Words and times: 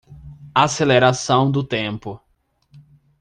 Aceleração 0.55 1.51
do 1.51 1.63
tempo. 1.63 2.19